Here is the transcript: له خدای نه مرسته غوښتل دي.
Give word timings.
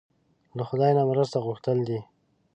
له 0.57 0.63
خدای 0.69 0.91
نه 0.97 1.03
مرسته 1.11 1.37
غوښتل 1.45 1.77
دي. 1.87 1.99